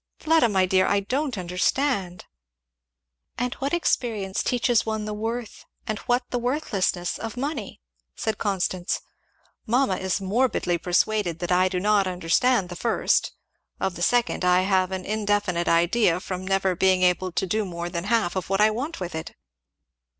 [0.23, 2.25] _Fleda my dear, I don't understand"
[3.37, 7.81] "And what experience teaches one the worth and what the worthlessness of money?"
[8.15, 9.01] said Constance;
[9.67, 13.33] "Mamma is morbidly persuaded that I do not understand the first
[13.79, 17.87] of the second I have an indefinite idea from never being able to do more
[17.87, 19.35] than half that I want with it."